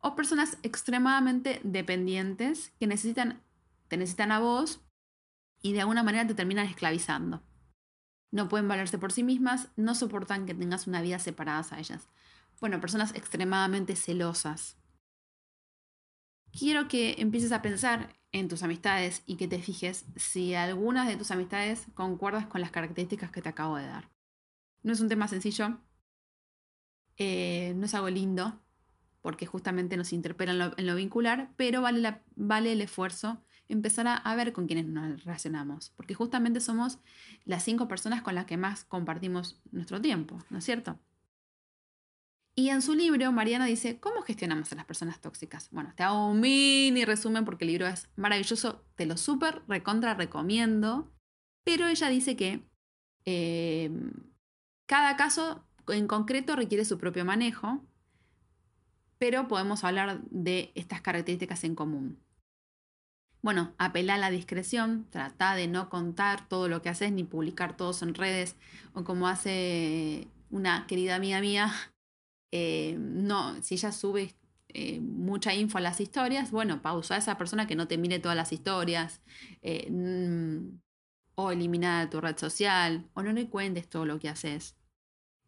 O 0.00 0.14
personas 0.14 0.58
extremadamente 0.62 1.60
dependientes 1.64 2.72
que 2.78 2.86
necesitan 2.86 3.42
te 3.88 3.96
necesitan 3.96 4.32
a 4.32 4.38
vos 4.38 4.80
y 5.60 5.72
de 5.72 5.80
alguna 5.80 6.02
manera 6.02 6.26
te 6.26 6.34
terminan 6.34 6.66
esclavizando. 6.66 7.42
No 8.30 8.48
pueden 8.48 8.68
valerse 8.68 8.98
por 8.98 9.12
sí 9.12 9.22
mismas, 9.22 9.70
no 9.76 9.94
soportan 9.94 10.46
que 10.46 10.54
tengas 10.54 10.86
una 10.86 11.00
vida 11.00 11.18
separada 11.18 11.64
a 11.70 11.78
ellas. 11.78 12.08
Bueno, 12.60 12.80
personas 12.80 13.14
extremadamente 13.14 13.96
celosas. 13.96 14.76
Quiero 16.52 16.88
que 16.88 17.16
empieces 17.18 17.52
a 17.52 17.62
pensar 17.62 18.17
en 18.32 18.48
tus 18.48 18.62
amistades 18.62 19.22
y 19.26 19.36
que 19.36 19.48
te 19.48 19.60
fijes 19.60 20.06
si 20.16 20.54
algunas 20.54 21.08
de 21.08 21.16
tus 21.16 21.30
amistades 21.30 21.86
concuerdas 21.94 22.46
con 22.46 22.60
las 22.60 22.70
características 22.70 23.30
que 23.30 23.42
te 23.42 23.48
acabo 23.48 23.76
de 23.76 23.86
dar. 23.86 24.10
No 24.82 24.92
es 24.92 25.00
un 25.00 25.08
tema 25.08 25.28
sencillo, 25.28 25.78
eh, 27.16 27.72
no 27.76 27.86
es 27.86 27.94
algo 27.94 28.10
lindo, 28.10 28.60
porque 29.22 29.46
justamente 29.46 29.96
nos 29.96 30.12
interpela 30.12 30.72
en 30.76 30.86
lo, 30.86 30.94
vincular, 30.94 31.52
pero 31.56 31.82
vale, 31.82 32.22
vale 32.36 32.72
el 32.72 32.80
esfuerzo 32.80 33.42
empezar 33.68 34.06
a, 34.08 34.34
ver 34.36 34.52
con 34.52 34.66
quiénes 34.66 34.86
nos 34.86 35.24
relacionamos, 35.24 35.90
porque 35.90 36.14
justamente 36.14 36.60
somos 36.60 36.98
las 37.44 37.62
cinco 37.64 37.88
personas 37.88 38.22
con 38.22 38.34
las 38.34 38.46
que 38.46 38.56
más 38.56 38.84
compartimos 38.84 39.60
nuestro 39.70 40.00
tiempo, 40.00 40.38
¿no 40.48 40.58
es 40.58 40.64
cierto? 40.64 40.98
Y 42.58 42.70
en 42.70 42.82
su 42.82 42.96
libro, 42.96 43.30
Mariana 43.30 43.66
dice, 43.66 44.00
¿cómo 44.00 44.20
gestionamos 44.22 44.72
a 44.72 44.74
las 44.74 44.84
personas 44.84 45.20
tóxicas? 45.20 45.68
Bueno, 45.70 45.92
te 45.94 46.02
hago 46.02 46.28
un 46.28 46.40
mini 46.40 47.04
resumen 47.04 47.44
porque 47.44 47.64
el 47.64 47.70
libro 47.70 47.86
es 47.86 48.08
maravilloso, 48.16 48.84
te 48.96 49.06
lo 49.06 49.16
súper 49.16 49.62
recontra 49.68 50.14
recomiendo, 50.14 51.08
pero 51.62 51.86
ella 51.86 52.08
dice 52.08 52.34
que 52.34 52.68
eh, 53.26 53.92
cada 54.86 55.16
caso 55.16 55.64
en 55.86 56.08
concreto 56.08 56.56
requiere 56.56 56.84
su 56.84 56.98
propio 56.98 57.24
manejo, 57.24 57.80
pero 59.18 59.46
podemos 59.46 59.84
hablar 59.84 60.20
de 60.24 60.72
estas 60.74 61.00
características 61.00 61.62
en 61.62 61.76
común. 61.76 62.18
Bueno, 63.40 63.72
apela 63.78 64.16
a 64.16 64.18
la 64.18 64.30
discreción, 64.30 65.06
trata 65.10 65.54
de 65.54 65.68
no 65.68 65.88
contar 65.88 66.48
todo 66.48 66.66
lo 66.66 66.82
que 66.82 66.88
haces 66.88 67.12
ni 67.12 67.22
publicar 67.22 67.76
todos 67.76 68.02
en 68.02 68.14
redes 68.14 68.56
o 68.94 69.04
como 69.04 69.28
hace 69.28 70.26
una 70.50 70.88
querida 70.88 71.14
amiga 71.14 71.40
mía, 71.40 71.72
eh, 72.50 72.96
no, 72.98 73.62
si 73.62 73.74
ella 73.74 73.92
sube 73.92 74.34
eh, 74.68 75.00
mucha 75.00 75.54
info 75.54 75.78
a 75.78 75.80
las 75.80 76.00
historias, 76.00 76.50
bueno, 76.50 76.82
pausa 76.82 77.14
a 77.16 77.18
esa 77.18 77.38
persona 77.38 77.66
que 77.66 77.76
no 77.76 77.88
te 77.88 77.98
mire 77.98 78.18
todas 78.18 78.36
las 78.36 78.52
historias, 78.52 79.22
eh, 79.62 79.90
mm, 79.90 80.80
o 81.36 81.50
elimina 81.52 82.00
de 82.00 82.06
tu 82.08 82.20
red 82.20 82.36
social, 82.36 83.08
o 83.14 83.22
no 83.22 83.32
le 83.32 83.48
cuentes 83.48 83.88
todo 83.88 84.04
lo 84.06 84.18
que 84.18 84.28
haces. 84.28 84.76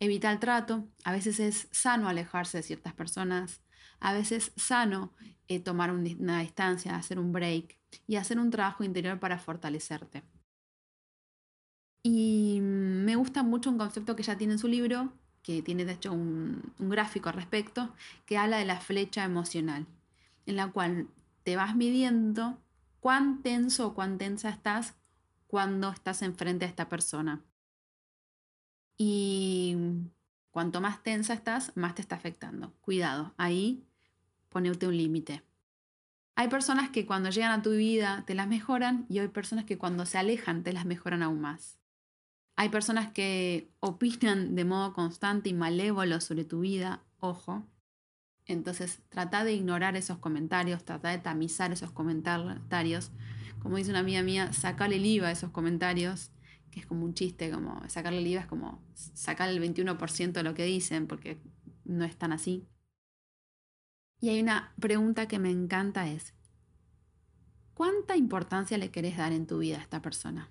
Evita 0.00 0.33
el 0.33 0.38
trato, 0.40 0.88
a 1.04 1.12
veces 1.12 1.40
es 1.40 1.69
sano 1.73 2.09
alejarse 2.09 2.59
de 2.59 2.62
ciertas 2.62 2.95
personas, 2.95 3.62
a 4.00 4.14
veces 4.14 4.49
es 4.57 4.64
sano 4.64 5.14
tomar 5.64 5.90
una 5.92 6.40
distancia, 6.40 6.95
hacer 6.97 7.19
un 7.19 7.33
break 7.33 7.76
y 8.07 8.16
hacer 8.16 8.38
un 8.38 8.50
trabajo 8.50 8.85
interior 8.85 9.19
para 9.19 9.38
fortalecerte. 9.38 10.23
Y 12.02 12.61
me 12.62 13.16
gusta 13.16 13.42
mucho 13.42 13.71
un 13.71 13.78
concepto 13.78 14.16
que 14.16 14.23
ella 14.23 14.38
tiene 14.38 14.54
en 14.54 14.59
su 14.59 14.69
libro, 14.69 15.12
que 15.42 15.62
tiene 15.62 15.85
de 15.85 15.92
hecho 15.92 16.12
un, 16.12 16.73
gráfico 16.78 17.28
al 17.28 17.37
respecto, 17.37 17.94
que 18.26 18.38
habla 18.38 18.59
de 18.59 18.64
la 18.64 18.80
flecha 18.80 19.25
emocional, 19.25 19.87
en 20.47 20.56
la 20.56 20.68
cual 20.68 21.09
te 21.42 21.56
vas 21.56 21.75
midiendo 21.75 22.59
cuán 23.00 23.42
tenso 23.42 23.88
o 23.88 23.94
cuán 23.94 24.18
tensa 24.18 24.50
estás 24.50 24.94
cuando 25.47 25.90
estás 25.90 26.23
enfrente 26.23 26.64
a 26.64 26.68
esta 26.68 26.88
persona. 26.88 27.42
Y 28.97 29.76
cuanto 30.50 30.80
más 30.80 31.02
tensa 31.02 31.32
estás, 31.32 31.76
más 31.76 31.94
te 31.94 32.02
está 32.02 32.16
afectando. 32.16 32.73
Cuidado, 32.82 33.35
ahí 33.38 33.82
ponerte 34.50 34.87
un 34.87 34.97
límite. 34.97 35.42
Hay 36.35 36.49
personas 36.49 36.90
que 36.90 37.06
cuando 37.06 37.30
llegan 37.30 37.52
a 37.52 37.62
tu 37.62 37.70
vida 37.70 38.25
te 38.26 38.35
las 38.35 38.47
mejoran 38.47 39.06
y 39.09 39.18
hay 39.18 39.28
personas 39.28 39.64
que 39.64 39.78
cuando 39.78 40.06
se 40.06 40.18
alejan 40.18 40.62
te 40.62 40.73
las 40.73 40.85
mejoran 40.85 41.23
aún 41.23 41.40
más. 41.40 41.79
Hay 42.61 42.69
personas 42.69 43.11
que 43.11 43.73
opinan 43.81 44.55
de 44.55 44.67
modo 44.67 44.93
constante 44.93 45.49
y 45.49 45.55
malévolo 45.55 46.21
sobre 46.21 46.45
tu 46.45 46.61
vida, 46.61 47.02
ojo. 47.19 47.67
Entonces 48.45 49.00
trata 49.09 49.45
de 49.45 49.55
ignorar 49.55 49.97
esos 49.97 50.19
comentarios, 50.19 50.85
trata 50.85 51.09
de 51.09 51.17
tamizar 51.17 51.73
esos 51.73 51.90
comentarios. 51.90 53.12
Como 53.61 53.79
dice 53.79 53.88
una 53.88 54.00
amiga 54.00 54.23
mía, 54.23 54.52
sacarle 54.52 54.97
el 54.97 55.07
IVA 55.07 55.29
a 55.29 55.31
esos 55.31 55.52
comentarios, 55.52 56.33
que 56.71 56.81
es 56.81 56.87
como 56.87 57.07
un 57.07 57.14
chiste, 57.14 57.50
como 57.50 57.83
sacarle 57.88 58.19
el 58.19 58.26
IVA 58.26 58.43
es 58.43 58.47
como 58.47 58.83
sacar 58.95 59.49
el 59.49 59.59
21% 59.59 60.33
de 60.33 60.43
lo 60.43 60.52
que 60.52 60.67
dicen, 60.67 61.07
porque 61.07 61.38
no 61.87 62.05
es 62.05 62.14
tan 62.19 62.31
así. 62.31 62.67
Y 64.21 64.29
hay 64.29 64.43
una 64.43 64.75
pregunta 64.79 65.29
que 65.29 65.38
me 65.38 65.50
encanta 65.50 66.11
es, 66.11 66.35
¿cuánta 67.73 68.19
importancia 68.19 68.76
le 68.76 68.90
querés 68.90 69.17
dar 69.17 69.33
en 69.33 69.47
tu 69.47 69.57
vida 69.61 69.79
a 69.79 69.81
esta 69.81 70.02
persona? 70.02 70.50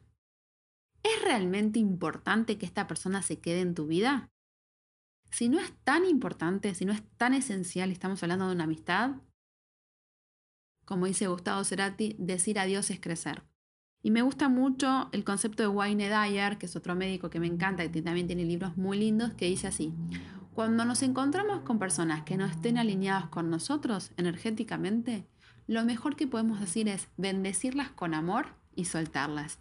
¿Es 1.04 1.22
realmente 1.24 1.80
importante 1.80 2.58
que 2.58 2.66
esta 2.66 2.88
persona 2.88 3.22
se 3.22 3.40
quede 3.40 3.62
en 3.62 3.76
tu 3.76 3.88
vida? 3.88 4.30
Si 5.32 5.48
no 5.48 5.60
es 5.60 5.72
tan 5.84 6.06
importante, 6.06 6.74
si 6.74 6.86
no 6.86 6.94
es 6.94 7.04
tan 7.18 7.34
esencial, 7.34 7.92
estamos 7.92 8.22
hablando 8.24 8.48
de 8.48 8.56
una 8.56 8.64
amistad, 8.64 9.12
como 10.86 11.06
dice 11.06 11.28
Gustavo 11.28 11.64
Cerati, 11.64 12.16
decir 12.18 12.58
adiós 12.58 12.90
es 12.90 13.00
crecer. 13.00 13.44
Y 14.02 14.12
me 14.12 14.24
gusta 14.24 14.50
mucho 14.50 15.10
el 15.12 15.24
concepto 15.24 15.62
de 15.62 15.70
Wayne 15.70 16.10
Dyer, 16.10 16.58
que 16.58 16.66
es 16.66 16.76
otro 16.76 16.96
médico 16.96 17.30
que 17.30 17.40
me 17.40 17.48
encanta, 17.48 17.92
que 17.92 18.02
también 18.02 18.28
tiene 18.28 18.44
libros 18.44 18.76
muy 18.76 18.98
lindos, 18.98 19.34
que 19.34 19.46
dice 19.46 19.68
así, 19.68 19.94
cuando 20.56 20.86
nos 20.86 21.04
encontramos 21.04 21.62
con 21.62 21.80
personas 21.80 22.24
que 22.24 22.38
no 22.38 22.46
estén 22.46 22.78
alineadas 22.78 23.28
con 23.28 23.50
nosotros 23.50 24.12
energéticamente, 24.18 25.28
lo 25.68 25.86
mejor 25.86 26.16
que 26.16 26.28
podemos 26.28 26.60
decir 26.60 26.88
es 26.90 27.08
bendecirlas 27.18 27.92
con 27.92 28.14
amor 28.16 28.48
y 28.76 28.86
soltarlas. 28.86 29.60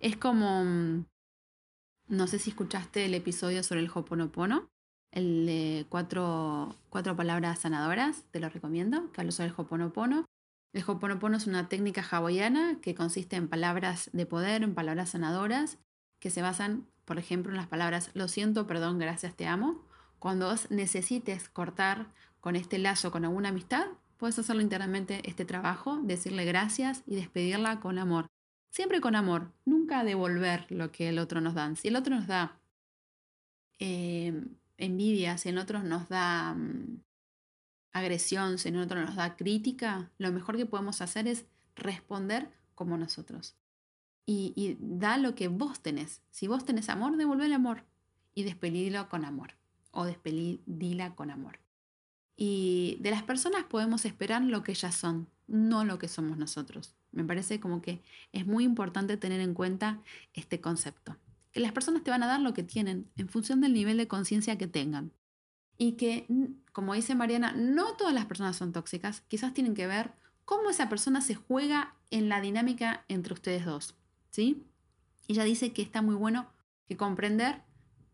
Es 0.00 0.16
como, 0.16 0.64
mm, 0.64 1.04
no 2.08 2.26
sé 2.26 2.38
si 2.38 2.50
escuchaste 2.50 3.04
el 3.06 3.14
episodio 3.14 3.62
sobre 3.62 3.80
el 3.80 3.90
Hoponopono, 3.92 4.70
el 5.12 5.46
de 5.46 5.86
cuatro, 5.88 6.76
cuatro 6.88 7.16
palabras 7.16 7.60
sanadoras, 7.60 8.24
te 8.30 8.40
lo 8.40 8.48
recomiendo, 8.48 9.10
que 9.12 9.20
hablo 9.20 9.32
sobre 9.32 9.48
el 9.48 9.54
Hoponopono. 9.56 10.24
El 10.72 10.84
Hoponopono 10.86 11.36
es 11.36 11.46
una 11.46 11.68
técnica 11.68 12.06
hawaiana 12.08 12.78
que 12.80 12.94
consiste 12.94 13.36
en 13.36 13.48
palabras 13.48 14.10
de 14.12 14.26
poder, 14.26 14.62
en 14.62 14.74
palabras 14.74 15.10
sanadoras, 15.10 15.78
que 16.20 16.30
se 16.30 16.42
basan, 16.42 16.86
por 17.04 17.18
ejemplo, 17.18 17.50
en 17.50 17.56
las 17.56 17.66
palabras 17.66 18.10
lo 18.14 18.28
siento, 18.28 18.66
perdón, 18.66 18.98
gracias, 18.98 19.34
te 19.34 19.46
amo, 19.46 19.84
cuando 20.20 20.50
vos 20.50 20.70
necesites 20.70 21.48
cortar 21.48 22.12
con 22.40 22.54
este 22.54 22.78
lazo 22.78 23.10
con 23.10 23.24
alguna 23.24 23.48
amistad, 23.48 23.86
puedes 24.16 24.38
hacerlo 24.38 24.62
internamente 24.62 25.22
este 25.28 25.44
trabajo, 25.44 25.98
decirle 26.02 26.44
gracias 26.44 27.02
y 27.06 27.16
despedirla 27.16 27.80
con 27.80 27.98
amor. 27.98 28.26
Siempre 28.70 29.00
con 29.00 29.16
amor, 29.16 29.52
nunca 29.64 30.04
devolver 30.04 30.66
lo 30.70 30.92
que 30.92 31.08
el 31.08 31.18
otro 31.18 31.40
nos 31.40 31.54
da. 31.54 31.74
Si 31.74 31.88
el 31.88 31.96
otro 31.96 32.14
nos 32.14 32.26
da 32.26 32.56
eh, 33.80 34.44
envidia, 34.78 35.38
si 35.38 35.48
el 35.48 35.58
otro 35.58 35.82
nos 35.82 36.08
da 36.08 36.54
mm, 36.54 37.02
agresión, 37.92 38.58
si 38.58 38.68
el 38.68 38.78
otro 38.78 39.00
nos 39.00 39.16
da 39.16 39.36
crítica, 39.36 40.10
lo 40.18 40.30
mejor 40.32 40.56
que 40.56 40.66
podemos 40.66 41.00
hacer 41.00 41.26
es 41.26 41.46
responder 41.74 42.48
como 42.74 42.96
nosotros. 42.96 43.56
Y, 44.26 44.76
da 44.78 45.18
lo 45.18 45.34
que 45.34 45.48
vos 45.48 45.80
tenés. 45.80 46.22
Si 46.30 46.46
vos 46.46 46.64
tenés 46.64 46.88
amor, 46.88 47.16
devolver 47.16 47.46
el 47.46 47.52
amor 47.52 47.84
y 48.32 48.44
despedirlo 48.44 49.08
con 49.08 49.24
amor 49.24 49.54
o 49.90 50.04
despedila 50.04 51.16
con 51.16 51.32
amor. 51.32 51.58
Y 52.36 52.96
de 53.00 53.10
las 53.10 53.24
personas 53.24 53.64
podemos 53.64 54.04
esperar 54.04 54.42
lo 54.42 54.62
que 54.62 54.70
ellas 54.70 54.94
son, 54.94 55.28
no 55.50 55.84
lo 55.84 55.98
que 55.98 56.08
somos 56.08 56.38
nosotros. 56.38 56.94
Me 57.12 57.24
parece 57.24 57.60
como 57.60 57.82
que 57.82 58.02
es 58.32 58.46
muy 58.46 58.64
importante 58.64 59.16
tener 59.16 59.40
en 59.40 59.52
cuenta 59.52 60.00
este 60.32 60.60
concepto. 60.60 61.16
Que 61.52 61.60
las 61.60 61.72
personas 61.72 62.04
te 62.04 62.10
van 62.10 62.22
a 62.22 62.28
dar 62.28 62.40
lo 62.40 62.54
que 62.54 62.62
tienen 62.62 63.10
en 63.16 63.28
función 63.28 63.60
del 63.60 63.74
nivel 63.74 63.96
de 63.96 64.08
conciencia 64.08 64.56
que 64.56 64.68
tengan. 64.68 65.12
Y 65.76 65.92
que, 65.92 66.26
como 66.72 66.94
dice 66.94 67.14
Mariana, 67.14 67.52
no 67.52 67.96
todas 67.96 68.14
las 68.14 68.26
personas 68.26 68.56
son 68.56 68.72
tóxicas, 68.72 69.22
quizás 69.22 69.52
tienen 69.52 69.74
que 69.74 69.86
ver 69.86 70.12
cómo 70.44 70.70
esa 70.70 70.88
persona 70.88 71.20
se 71.20 71.34
juega 71.34 71.94
en 72.10 72.28
la 72.28 72.40
dinámica 72.40 73.04
entre 73.08 73.34
ustedes 73.34 73.64
dos. 73.64 73.96
¿sí? 74.30 74.66
Ella 75.26 75.44
dice 75.44 75.72
que 75.72 75.82
está 75.82 76.02
muy 76.02 76.14
bueno 76.14 76.48
que 76.86 76.96
comprender 76.96 77.62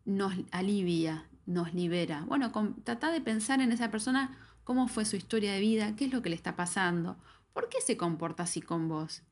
nos 0.05 0.33
alivia, 0.51 1.29
nos 1.45 1.73
libera. 1.73 2.23
Bueno, 2.25 2.51
trata 2.83 3.11
de 3.11 3.21
pensar 3.21 3.61
en 3.61 3.71
esa 3.71 3.91
persona 3.91 4.37
cómo 4.67 4.89
fue 4.89 5.05
su 5.05 5.15
historia 5.15 5.53
de 5.53 5.61
vida, 5.61 5.95
qué 5.95 6.03
es 6.03 6.11
lo 6.11 6.21
que 6.21 6.29
le 6.29 6.35
está 6.35 6.57
pasando, 6.57 7.15
por 7.53 7.69
qué 7.69 7.79
se 7.79 7.95
comporta 7.95 8.43
así 8.43 8.61
con 8.61 8.89
vos. 8.89 9.23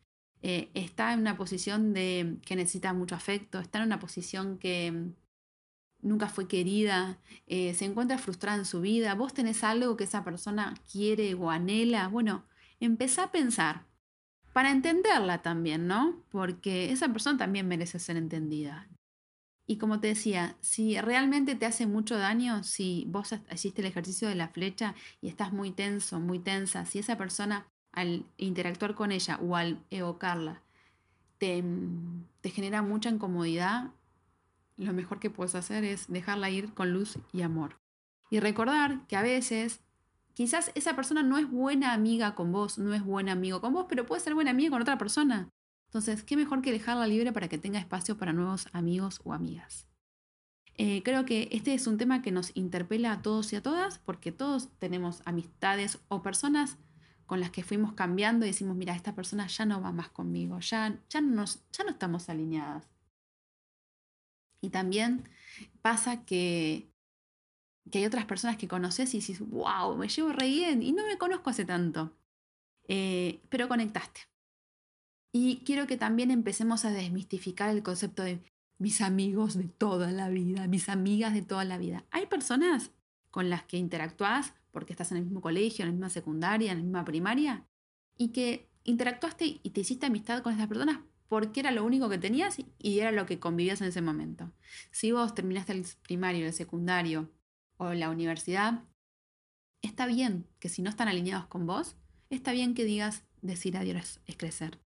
Eh, 0.42 0.70
está 0.74 1.12
en 1.12 1.20
una 1.20 1.36
posición 1.36 1.94
de 1.94 2.38
que 2.46 2.56
necesita 2.56 2.94
mucho 2.94 3.16
afecto, 3.16 3.60
está 3.60 3.80
en 3.80 3.84
una 3.84 4.00
posición 4.00 4.58
que 4.58 4.94
mm, 4.94 5.14
nunca 6.08 6.30
fue 6.30 6.48
querida, 6.48 7.20
eh, 7.48 7.74
se 7.74 7.84
encuentra 7.84 8.18
frustrada 8.18 8.60
en 8.60 8.64
su 8.64 8.80
vida, 8.80 9.14
vos 9.14 9.34
tenés 9.34 9.66
algo 9.66 9.98
que 9.98 10.06
esa 10.06 10.24
persona 10.24 10.74
quiere 10.90 11.34
o 11.34 11.52
anhela. 11.52 12.08
Bueno, 12.08 12.46
empezá 12.80 13.24
a 13.24 13.32
pensar 13.34 13.84
para 14.54 14.72
entenderla 14.72 15.42
también, 15.42 15.86
¿no? 15.86 16.24
Porque 16.32 16.94
esa 16.94 17.10
persona 17.10 17.38
también 17.38 17.68
merece 17.68 18.00
ser 18.00 18.16
entendida. 18.16 18.88
Y 19.68 19.78
como 19.78 20.00
te 20.00 20.08
decía, 20.08 20.56
si 20.62 21.00
realmente 21.02 21.56
te 21.56 21.66
hace 21.66 21.88
mucho 21.88 22.18
daño, 22.18 22.64
si 22.64 23.06
vos 23.08 23.34
hiciste 23.52 23.82
el 23.82 23.88
ejercicio 23.88 24.28
de 24.28 24.36
la 24.36 24.50
flecha 24.50 24.94
y 25.22 25.28
estás 25.28 25.52
muy 25.52 25.72
tenso, 25.72 26.20
muy 26.20 26.40
tensa, 26.40 26.86
si 26.86 27.00
esa 27.00 27.18
persona 27.18 27.68
al 27.92 28.26
interactuar 28.38 28.94
con 28.94 29.12
ella 29.12 29.40
o 29.42 29.56
al 29.56 29.84
evocarla 29.90 30.62
te, 31.38 31.64
te 32.42 32.50
genera 32.50 32.82
mucha 32.82 33.10
incomodidad, 33.10 33.92
lo 34.78 34.94
mejor 34.94 35.20
que 35.20 35.30
puedes 35.30 35.56
hacer 35.56 35.84
es 35.84 36.08
dejarla 36.08 36.50
ir 36.50 36.74
con 36.74 36.92
luz 36.94 37.18
y 37.34 37.42
amor. 37.42 37.80
Y 38.30 38.40
recordar 38.40 39.06
que 39.08 39.16
a 39.16 39.22
veces 39.22 39.82
quizás 40.34 40.72
esa 40.76 40.96
persona 40.96 41.24
no 41.24 41.38
es 41.38 41.50
buena 41.50 41.94
amiga 41.94 42.36
con 42.36 42.52
vos, 42.52 42.78
no 42.78 42.94
es 42.94 43.04
buen 43.04 43.30
amigo 43.30 43.62
con 43.62 43.74
vos, 43.74 43.86
pero 43.88 44.06
puede 44.06 44.22
ser 44.22 44.34
buena 44.34 44.52
amiga 44.52 44.72
con 44.72 44.82
otra 44.82 44.98
persona. 44.98 45.50
Entonces, 45.96 46.26
¿qué 46.26 46.36
mejor 46.36 46.62
que 46.62 46.74
dejarla 46.74 47.08
libre 47.08 47.32
para 47.32 47.48
que 47.48 47.58
tenga 47.58 47.80
espacio 47.80 48.18
para 48.18 48.34
nuevos 48.34 48.68
amigos 48.74 49.22
o 49.24 49.32
amigas? 49.32 49.88
Eh, 50.74 51.02
creo 51.04 51.24
que 51.24 51.48
este 51.54 51.74
es 51.74 51.88
un 51.88 51.98
tema 51.98 52.22
que 52.22 52.34
nos 52.34 52.52
interpela 52.54 53.14
a 53.14 53.22
todos 53.22 53.54
y 53.54 53.56
a 53.56 53.64
todas, 53.64 54.00
porque 54.00 54.34
todos 54.34 54.78
tenemos 54.78 55.22
amistades 55.24 56.00
o 56.10 56.22
personas 56.22 56.78
con 57.26 57.40
las 57.40 57.50
que 57.50 57.64
fuimos 57.64 57.94
cambiando 57.94 58.46
y 58.46 58.50
decimos, 58.50 58.76
mira, 58.76 58.94
esta 58.94 59.16
persona 59.16 59.48
ya 59.48 59.66
no 59.66 59.82
va 59.82 59.94
más 59.94 60.10
conmigo, 60.10 60.60
ya, 60.60 61.00
ya, 61.10 61.22
nos, 61.22 61.64
ya 61.72 61.86
no 61.86 61.92
estamos 61.92 62.28
alineadas. 62.28 62.90
Y 64.60 64.72
también 64.72 65.30
pasa 65.82 66.26
que, 66.26 66.92
que 67.90 68.00
hay 68.00 68.06
otras 68.06 68.26
personas 68.26 68.58
que 68.58 68.68
conoces 68.68 69.14
y 69.14 69.20
dices, 69.20 69.40
wow, 69.40 69.96
me 69.96 70.10
llevo 70.10 70.34
re 70.34 70.50
bien 70.50 70.84
y 70.84 70.92
no 70.92 71.08
me 71.08 71.18
conozco 71.18 71.52
hace 71.52 71.64
tanto, 71.64 72.18
eh, 72.90 73.40
pero 73.48 73.70
conectaste. 73.70 74.35
Y 75.38 75.58
quiero 75.66 75.86
que 75.86 75.98
también 75.98 76.32
empecemos 76.32 76.86
a 76.86 76.92
desmistificar 76.92 77.70
el 77.70 77.84
concepto 77.84 78.24
de 78.24 78.40
mis 78.78 79.02
amigos 79.02 79.58
de 79.58 79.66
toda 79.66 80.10
la 80.14 80.30
vida, 80.30 80.66
mis 80.68 80.88
amigas 80.88 81.34
de 81.34 81.42
toda 81.42 81.66
la 81.66 81.78
vida. 81.78 82.06
Hay 82.10 82.28
personas 82.28 82.92
con 83.32 83.50
las 83.50 83.64
que 83.64 83.76
interactúas 83.76 84.54
porque 84.72 84.94
estás 84.94 85.12
en 85.12 85.18
el 85.18 85.26
mismo 85.26 85.42
colegio, 85.42 85.84
en 85.84 85.90
la 85.90 85.92
misma 85.92 86.10
secundaria, 86.10 86.72
en 86.72 86.78
la 86.78 86.84
misma 86.86 87.04
primaria, 87.04 87.68
y 88.16 88.30
que 88.30 88.70
interactuaste 88.86 89.60
y 89.62 89.70
te 89.72 89.82
hiciste 89.82 90.06
amistad 90.06 90.42
con 90.42 90.54
esas 90.54 90.68
personas 90.68 91.00
porque 91.28 91.60
era 91.60 91.72
lo 91.72 91.84
único 91.84 92.08
que 92.08 92.18
tenías 92.18 92.56
y 92.80 93.00
era 93.00 93.12
lo 93.12 93.26
que 93.26 93.38
convivías 93.38 93.82
en 93.82 93.88
ese 93.90 94.02
momento. 94.02 94.54
Si 94.92 95.12
vos 95.12 95.36
terminaste 95.36 95.74
el 95.74 95.86
primario, 96.04 96.46
el 96.46 96.54
secundario 96.54 97.30
o 97.76 97.94
la 97.94 98.10
universidad, 98.10 98.86
está 99.82 100.06
bien 100.06 100.48
que 100.60 100.70
si 100.70 100.82
no 100.82 100.90
están 100.90 101.10
alineados 101.10 101.48
con 101.48 101.66
vos, 101.66 101.98
está 102.30 102.54
bien 102.54 102.74
que 102.74 102.86
digas 102.86 103.26
decir 103.42 103.76
adiós 103.76 104.22
es 104.28 104.38
crecer. 104.38 104.85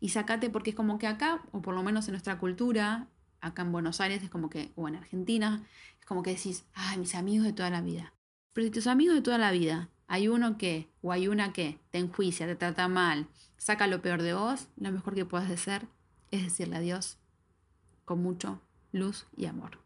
Y 0.00 0.10
sacate 0.10 0.50
porque 0.50 0.70
es 0.70 0.76
como 0.76 0.98
que 0.98 1.06
acá, 1.06 1.42
o 1.52 1.62
por 1.62 1.74
lo 1.74 1.82
menos 1.82 2.06
en 2.08 2.12
nuestra 2.12 2.38
cultura, 2.38 3.08
acá 3.40 3.62
en 3.62 3.72
Buenos 3.72 4.00
Aires 4.00 4.22
es 4.22 4.30
como 4.30 4.50
que, 4.50 4.72
o 4.76 4.88
en 4.88 4.96
Argentina, 4.96 5.64
es 5.98 6.06
como 6.06 6.22
que 6.22 6.30
decís, 6.30 6.64
ay, 6.74 6.98
mis 6.98 7.14
amigos 7.14 7.46
de 7.46 7.52
toda 7.52 7.70
la 7.70 7.80
vida. 7.80 8.12
Pero 8.52 8.66
si 8.66 8.70
tus 8.70 8.86
amigos 8.86 9.14
de 9.14 9.22
toda 9.22 9.38
la 9.38 9.50
vida, 9.50 9.90
hay 10.06 10.28
uno 10.28 10.58
que, 10.58 10.88
o 11.02 11.12
hay 11.12 11.28
una 11.28 11.52
que 11.52 11.78
te 11.90 11.98
enjuicia, 11.98 12.46
te 12.46 12.56
trata 12.56 12.88
mal, 12.88 13.28
saca 13.56 13.86
lo 13.86 14.02
peor 14.02 14.22
de 14.22 14.34
vos, 14.34 14.68
lo 14.76 14.92
mejor 14.92 15.14
que 15.14 15.24
puedes 15.24 15.50
hacer 15.50 15.86
es 16.30 16.42
decirle 16.42 16.76
adiós 16.76 17.18
con 18.04 18.22
mucho 18.22 18.60
luz 18.92 19.26
y 19.36 19.46
amor. 19.46 19.80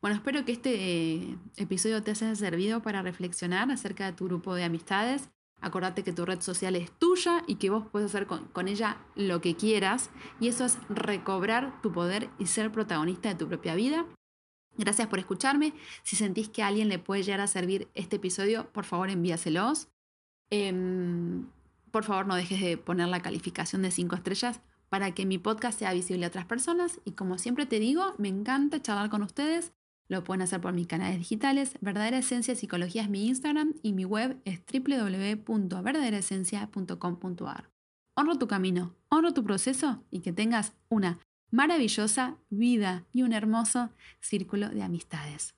Bueno, 0.00 0.16
espero 0.16 0.44
que 0.44 0.52
este 0.52 0.74
eh, 0.74 1.38
episodio 1.56 2.02
te 2.02 2.12
haya 2.12 2.34
servido 2.34 2.82
para 2.82 3.02
reflexionar 3.02 3.70
acerca 3.70 4.06
de 4.06 4.12
tu 4.12 4.26
grupo 4.26 4.54
de 4.54 4.64
amistades 4.64 5.28
Acordate 5.60 6.04
que 6.04 6.12
tu 6.12 6.24
red 6.24 6.40
social 6.40 6.76
es 6.76 6.90
tuya 6.92 7.42
y 7.46 7.56
que 7.56 7.70
vos 7.70 7.86
puedes 7.90 8.14
hacer 8.14 8.26
con, 8.26 8.68
ella 8.68 8.98
lo 9.14 9.40
que 9.40 9.56
quieras. 9.56 10.10
Y 10.38 10.48
eso 10.48 10.64
es 10.64 10.78
recobrar 10.88 11.80
tu 11.82 11.92
poder 11.92 12.30
y 12.38 12.46
ser 12.46 12.70
protagonista 12.70 13.28
de 13.28 13.34
tu 13.34 13.48
propia 13.48 13.74
vida. 13.74 14.06
Gracias 14.76 15.08
por 15.08 15.18
escucharme. 15.18 15.72
Si 16.02 16.16
sentís 16.16 16.50
que 16.50 16.62
a 16.62 16.66
alguien 16.66 16.88
le 16.88 16.98
puede 16.98 17.22
llegar 17.22 17.40
a 17.40 17.46
servir 17.46 17.88
este 17.94 18.16
episodio, 18.16 18.70
por 18.72 18.84
favor 18.84 19.08
envíaselos. 19.08 19.88
Em, 20.50 21.46
por 21.90 22.04
favor 22.04 22.26
no 22.26 22.36
dejes 22.36 22.60
de 22.60 22.76
poner 22.76 23.08
la 23.08 23.22
calificación 23.22 23.82
de 23.82 23.90
5 23.90 24.16
estrellas 24.16 24.60
para 24.90 25.12
que 25.12 25.26
mi 25.26 25.38
podcast 25.38 25.78
sea 25.78 25.92
visible 25.94 26.26
a 26.26 26.28
otras 26.28 26.44
personas. 26.44 27.00
Y 27.04 27.12
como 27.12 27.38
siempre 27.38 27.66
te 27.66 27.78
digo, 27.78 28.14
me 28.18 28.28
encanta 28.28 28.82
charlar 28.82 29.08
con 29.08 29.22
ustedes. 29.22 29.72
Lo 30.08 30.22
pueden 30.22 30.42
hacer 30.42 30.60
por 30.60 30.72
mis 30.72 30.86
canales 30.86 31.18
digitales. 31.18 31.76
Verdadera 31.80 32.18
Esencia 32.18 32.54
Psicología 32.54 33.02
es 33.02 33.10
mi 33.10 33.26
Instagram 33.26 33.74
y 33.82 33.92
mi 33.92 34.04
web 34.04 34.40
es 34.44 34.60
www.verdaderaesencia.com.ar. 34.72 37.70
Honro 38.14 38.38
tu 38.38 38.46
camino, 38.46 38.94
honro 39.08 39.34
tu 39.34 39.42
proceso 39.42 40.04
y 40.10 40.20
que 40.20 40.32
tengas 40.32 40.74
una 40.88 41.18
maravillosa 41.50 42.36
vida 42.50 43.04
y 43.12 43.22
un 43.22 43.32
hermoso 43.32 43.90
círculo 44.20 44.68
de 44.68 44.82
amistades. 44.82 45.56